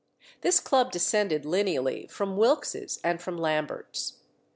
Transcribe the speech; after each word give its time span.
This 0.41 0.59
club 0.59 0.89
descended 0.91 1.45
lineally 1.45 2.07
from 2.09 2.35
Wilkes's 2.35 2.97
and 3.03 3.21
from 3.21 3.37
Lambert's. 3.37 4.13